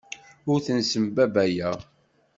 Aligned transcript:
Ur 0.51 0.59
ten-ssembabbayeɣ. 0.65 1.77